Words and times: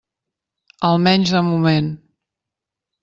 Almenys 0.89 1.35
de 1.35 1.43
moment. 1.49 1.93